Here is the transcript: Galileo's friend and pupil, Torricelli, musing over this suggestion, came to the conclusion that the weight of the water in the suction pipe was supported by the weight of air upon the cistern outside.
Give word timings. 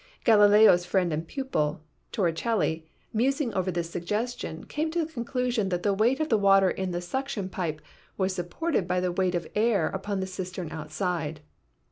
Galileo's 0.23 0.83
friend 0.83 1.13
and 1.13 1.27
pupil, 1.27 1.83
Torricelli, 2.11 2.87
musing 3.13 3.53
over 3.53 3.69
this 3.69 3.91
suggestion, 3.91 4.63
came 4.63 4.89
to 4.89 5.05
the 5.05 5.13
conclusion 5.13 5.69
that 5.69 5.83
the 5.83 5.93
weight 5.93 6.19
of 6.19 6.27
the 6.29 6.39
water 6.39 6.71
in 6.71 6.89
the 6.89 7.01
suction 7.01 7.47
pipe 7.49 7.79
was 8.17 8.33
supported 8.33 8.87
by 8.87 8.99
the 8.99 9.11
weight 9.11 9.35
of 9.35 9.45
air 9.53 9.89
upon 9.89 10.19
the 10.19 10.25
cistern 10.25 10.71
outside. 10.71 11.41